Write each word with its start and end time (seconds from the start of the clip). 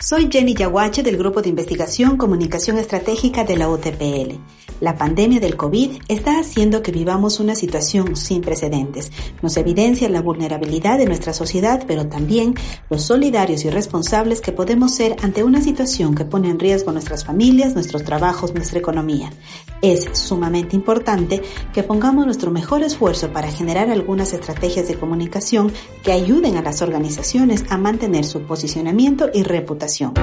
Soy 0.00 0.28
Jenny 0.30 0.54
Yaguache 0.54 1.02
del 1.02 1.16
Grupo 1.16 1.42
de 1.42 1.48
Investigación 1.48 2.16
Comunicación 2.16 2.78
Estratégica 2.78 3.42
de 3.42 3.56
la 3.56 3.68
UTPL. 3.68 4.38
La 4.80 4.96
pandemia 4.96 5.40
del 5.40 5.56
COVID 5.56 6.02
está 6.06 6.38
haciendo 6.38 6.84
que 6.84 6.92
vivamos 6.92 7.40
una 7.40 7.56
situación 7.56 8.14
sin 8.14 8.40
precedentes. 8.40 9.10
Nos 9.42 9.56
evidencia 9.56 10.08
la 10.08 10.22
vulnerabilidad 10.22 10.98
de 10.98 11.06
nuestra 11.06 11.32
sociedad, 11.32 11.82
pero 11.88 12.06
también 12.06 12.54
los 12.88 13.02
solidarios 13.02 13.64
y 13.64 13.70
responsables 13.70 14.40
que 14.40 14.52
podemos 14.52 14.94
ser 14.94 15.16
ante 15.20 15.42
una 15.42 15.60
situación 15.60 16.14
que 16.14 16.24
pone 16.24 16.48
en 16.48 16.60
riesgo 16.60 16.92
nuestras 16.92 17.24
familias, 17.24 17.74
nuestros 17.74 18.04
trabajos, 18.04 18.54
nuestra 18.54 18.78
economía. 18.78 19.32
Es 19.80 20.08
sumamente 20.12 20.74
importante 20.74 21.42
que 21.72 21.82
pongamos 21.82 22.26
nuestro 22.26 22.50
mejor 22.50 22.82
esfuerzo 22.82 23.32
para 23.32 23.50
generar 23.50 23.90
algunas 23.90 24.32
estrategias 24.32 24.88
de 24.88 24.96
comunicación 24.96 25.72
que 26.02 26.12
ayuden 26.12 26.56
a 26.56 26.62
las 26.62 26.82
organizaciones 26.82 27.64
a 27.70 27.78
mantener 27.78 28.24
su 28.24 28.42
posicionamiento 28.42 29.30
y 29.32 29.44
reputación. 29.44 30.14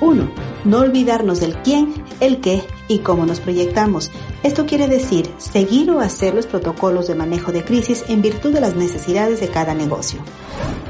1. 0.00 0.45
No 0.66 0.80
olvidarnos 0.80 1.38
del 1.38 1.54
quién, 1.62 1.94
el 2.18 2.40
qué 2.40 2.60
y 2.88 2.98
cómo 2.98 3.24
nos 3.24 3.38
proyectamos. 3.38 4.10
Esto 4.42 4.66
quiere 4.66 4.88
decir 4.88 5.30
seguir 5.38 5.88
o 5.92 6.00
hacer 6.00 6.34
los 6.34 6.46
protocolos 6.46 7.06
de 7.06 7.14
manejo 7.14 7.52
de 7.52 7.64
crisis 7.64 8.04
en 8.08 8.20
virtud 8.20 8.52
de 8.52 8.60
las 8.60 8.74
necesidades 8.74 9.38
de 9.38 9.46
cada 9.46 9.74
negocio. 9.74 10.18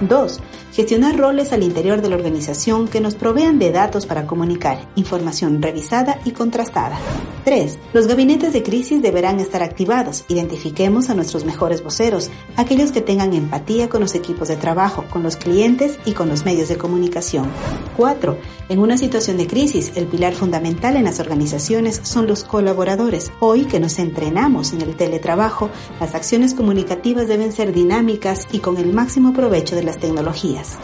2. 0.01 0.41
Gestionar 0.73 1.19
roles 1.19 1.53
al 1.53 1.63
interior 1.63 2.01
de 2.01 2.09
la 2.09 2.17
organización 2.17 2.89
que 2.89 3.03
nos 3.03 3.17
provean 3.17 3.59
de 3.59 3.71
datos 3.71 4.07
para 4.07 4.27
comunicar, 4.27 4.79
información 4.97 5.61
revisada 5.61 6.21
y 6.25 6.31
contrastada. 6.31 6.99
3. 7.47 7.79
Los 7.93 8.09
gabinetes 8.09 8.53
de 8.53 8.65
crisis 8.65 9.01
deberán 9.01 9.39
estar 9.39 9.63
activados. 9.63 10.25
Identifiquemos 10.27 11.11
a 11.11 11.15
nuestros 11.15 11.45
mejores 11.45 11.81
voceros, 11.81 12.29
aquellos 12.57 12.91
que 12.91 13.01
tengan 13.01 13.35
empatía 13.35 13.89
con 13.89 14.01
los 14.01 14.17
equipos 14.17 14.49
de 14.49 14.57
trabajo, 14.57 15.05
con 15.11 15.23
los 15.23 15.37
clientes 15.37 15.97
y 16.05 16.11
con 16.11 16.29
los 16.29 16.45
medios 16.45 16.69
de 16.69 16.77
comunicación. 16.77 17.49
4. 17.97 18.37
En 18.69 18.81
una 18.81 18.99
situación 18.99 19.37
de 19.37 19.47
crisis, 19.47 19.93
el 19.95 20.07
pilar 20.07 20.35
fundamental 20.35 20.97
en 20.97 21.05
las 21.05 21.21
organizaciones 21.21 22.01
son 22.03 22.27
los 22.27 22.43
colaboradores. 22.43 23.31
Hoy 23.39 23.67
que 23.67 23.79
nos 23.79 24.01
entrenamos 24.01 24.73
en 24.73 24.83
el 24.83 24.97
teletrabajo, 24.97 25.71
las 26.01 26.17
acciones 26.17 26.53
comunicativas 26.53 27.29
deben 27.29 27.53
ser 27.53 27.73
dinámicas 27.73 28.49
y 28.51 28.59
con 28.59 28.77
el 28.77 28.93
máximo 28.93 29.33
provecho 29.33 29.77
de 29.77 29.85
las 29.85 30.01
tecnologías. 30.01 30.79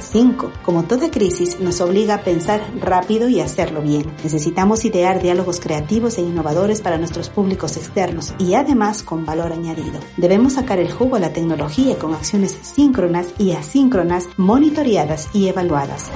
5. 0.00 0.50
Como 0.62 0.84
toda 0.84 1.10
crisis, 1.10 1.60
nos 1.60 1.82
obliga 1.82 2.14
a 2.14 2.22
pensar 2.22 2.62
rápido 2.80 3.28
y 3.28 3.40
hacerlo 3.40 3.82
bien. 3.82 4.06
Necesitamos 4.24 4.86
idear 4.86 5.20
diálogos 5.20 5.60
creativos 5.60 6.05
e 6.14 6.22
innovadores 6.22 6.80
para 6.80 6.98
nuestros 6.98 7.28
públicos 7.28 7.76
externos 7.76 8.34
y 8.38 8.54
además 8.54 9.02
con 9.02 9.26
valor 9.26 9.52
añadido. 9.52 9.98
Debemos 10.16 10.54
sacar 10.54 10.78
el 10.78 10.92
jugo 10.92 11.16
a 11.16 11.20
la 11.20 11.32
tecnología 11.32 11.98
con 11.98 12.14
acciones 12.14 12.56
síncronas 12.62 13.28
y 13.38 13.52
asíncronas, 13.52 14.28
monitoreadas 14.36 15.28
y 15.34 15.48
evaluadas. 15.48 16.10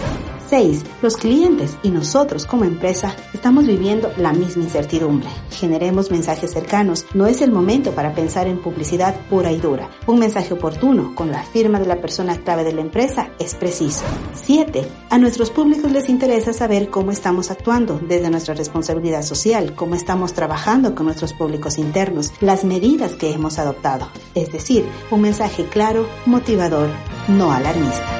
6. 0.50 0.84
Los 1.00 1.16
clientes 1.16 1.78
y 1.84 1.90
nosotros 1.90 2.44
como 2.44 2.64
empresa 2.64 3.14
estamos 3.32 3.68
viviendo 3.68 4.12
la 4.16 4.32
misma 4.32 4.64
incertidumbre. 4.64 5.28
Generemos 5.50 6.10
mensajes 6.10 6.52
cercanos. 6.52 7.06
No 7.14 7.28
es 7.28 7.40
el 7.40 7.52
momento 7.52 7.92
para 7.92 8.14
pensar 8.14 8.48
en 8.48 8.58
publicidad 8.60 9.14
pura 9.30 9.52
y 9.52 9.58
dura. 9.58 9.88
Un 10.08 10.18
mensaje 10.18 10.52
oportuno 10.52 11.14
con 11.14 11.30
la 11.30 11.44
firma 11.44 11.78
de 11.78 11.86
la 11.86 12.00
persona 12.00 12.36
clave 12.36 12.64
de 12.64 12.72
la 12.72 12.80
empresa 12.80 13.30
es 13.38 13.54
preciso. 13.54 14.02
7. 14.44 14.84
A 15.08 15.18
nuestros 15.18 15.50
públicos 15.52 15.92
les 15.92 16.08
interesa 16.08 16.52
saber 16.52 16.90
cómo 16.90 17.12
estamos 17.12 17.52
actuando 17.52 18.00
desde 18.02 18.28
nuestra 18.28 18.54
responsabilidad 18.54 19.22
social, 19.22 19.74
cómo 19.76 19.94
estamos 19.94 20.32
trabajando 20.32 20.96
con 20.96 21.06
nuestros 21.06 21.32
públicos 21.32 21.78
internos, 21.78 22.32
las 22.40 22.64
medidas 22.64 23.12
que 23.12 23.32
hemos 23.32 23.60
adoptado. 23.60 24.08
Es 24.34 24.50
decir, 24.50 24.84
un 25.12 25.20
mensaje 25.20 25.64
claro, 25.66 26.08
motivador, 26.26 26.88
no 27.28 27.52
alarmista. 27.52 28.19